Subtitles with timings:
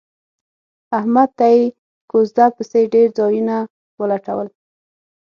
[0.97, 1.61] احمد ته یې
[2.11, 3.55] کوزده پسې ډېر ځایونه
[3.99, 4.47] ولټول